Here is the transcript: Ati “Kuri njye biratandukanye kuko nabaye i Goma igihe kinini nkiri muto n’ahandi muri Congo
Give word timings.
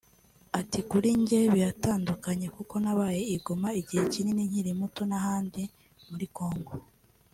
Ati 0.59 0.79
“Kuri 0.89 1.09
njye 1.21 1.39
biratandukanye 1.53 2.47
kuko 2.55 2.73
nabaye 2.83 3.21
i 3.35 3.37
Goma 3.43 3.69
igihe 3.81 4.03
kinini 4.13 4.41
nkiri 4.49 4.71
muto 4.79 5.01
n’ahandi 5.09 5.61
muri 6.09 6.27
Congo 6.37 6.73